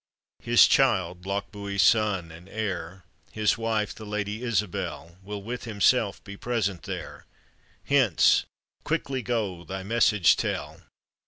"His 0.49 0.67
child, 0.67 1.27
Lochbuie's 1.27 1.83
son 1.83 2.31
and 2.31 2.49
heir, 2.49 3.03
His 3.31 3.55
wife, 3.55 3.93
the 3.93 4.03
Lady 4.03 4.41
Isabel, 4.41 5.19
Will 5.21 5.43
with 5.43 5.65
himself 5.65 6.23
be 6.23 6.35
present 6.35 6.81
there, 6.81 7.27
Hence! 7.83 8.45
Quickly 8.83 9.21
go, 9.21 9.63
thy 9.63 9.83
message 9.83 10.37
tell." 10.37 10.81